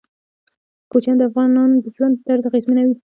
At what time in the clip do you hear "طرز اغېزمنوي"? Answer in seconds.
2.25-2.95